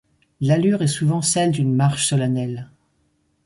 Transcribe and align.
L'allure 0.39 0.81
est 0.81 0.87
souvent 0.87 1.21
celle 1.21 1.51
d'une 1.51 1.75
marche 1.75 2.07
solennelle. 2.07 2.71